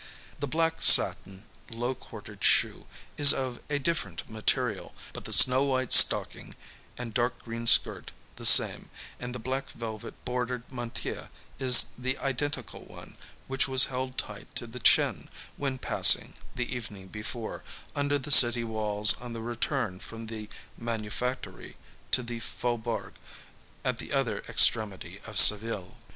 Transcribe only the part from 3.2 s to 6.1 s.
of a different material; but the snow white